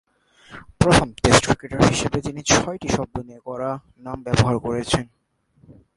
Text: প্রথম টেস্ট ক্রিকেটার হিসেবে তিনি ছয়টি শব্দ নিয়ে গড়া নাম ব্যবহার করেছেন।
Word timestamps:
প্রথম 0.79 1.07
টেস্ট 1.23 1.43
ক্রিকেটার 1.47 1.81
হিসেবে 1.91 2.17
তিনি 2.25 2.41
ছয়টি 2.51 2.87
শব্দ 2.97 3.15
নিয়ে 3.27 3.41
গড়া 3.47 3.71
নাম 4.05 4.17
ব্যবহার 4.25 4.55
করেছেন। 4.65 5.05